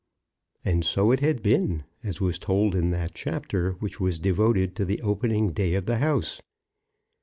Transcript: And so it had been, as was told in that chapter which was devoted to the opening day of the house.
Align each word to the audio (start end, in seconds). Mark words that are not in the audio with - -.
And 0.65 0.83
so 0.83 1.11
it 1.11 1.19
had 1.19 1.43
been, 1.43 1.83
as 2.03 2.19
was 2.19 2.39
told 2.39 2.73
in 2.73 2.89
that 2.89 3.13
chapter 3.13 3.73
which 3.73 3.99
was 3.99 4.17
devoted 4.17 4.75
to 4.77 4.83
the 4.83 4.99
opening 5.03 5.51
day 5.51 5.75
of 5.75 5.85
the 5.85 5.99
house. 5.99 6.41